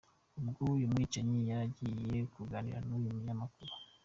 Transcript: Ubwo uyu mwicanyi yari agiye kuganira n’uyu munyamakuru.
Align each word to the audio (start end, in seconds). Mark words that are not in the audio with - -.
Ubwo 0.39 0.61
uyu 0.75 0.91
mwicanyi 0.91 1.37
yari 1.49 1.65
agiye 1.67 2.17
kuganira 2.33 2.79
n’uyu 2.87 3.09
munyamakuru. 3.15 3.71